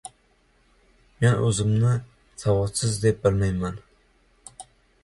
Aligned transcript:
—Men 1.25 1.37
o‘zimni 1.49 1.91
savodsiz 2.45 2.99
deb 3.05 3.21
bilmayman! 3.29 3.79